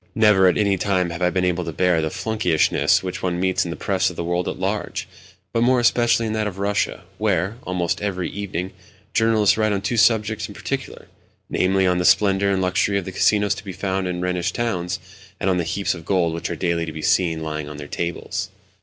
[0.15, 3.65] Never at any time have I been able to bear the flunkeyishness which one meets
[3.65, 5.07] in the Press of the world at large,
[5.53, 8.71] but more especially in that of Russia, where, almost every evening,
[9.13, 13.53] journalists write on two subjects in particular—namely, on the splendour and luxury of the casinos
[13.53, 14.97] to be found in the Rhenish towns,
[15.39, 17.87] and on the heaps of gold which are daily to be seen lying on their
[17.87, 18.49] tables.